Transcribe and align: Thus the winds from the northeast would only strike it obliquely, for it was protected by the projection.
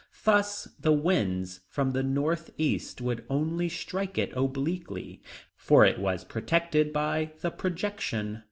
Thus 0.23 0.67
the 0.79 0.91
winds 0.91 1.59
from 1.67 1.91
the 1.91 2.01
northeast 2.01 3.01
would 3.01 3.23
only 3.29 3.69
strike 3.69 4.17
it 4.17 4.33
obliquely, 4.35 5.21
for 5.55 5.85
it 5.85 5.99
was 5.99 6.23
protected 6.23 6.91
by 6.91 7.33
the 7.41 7.51
projection. 7.51 8.39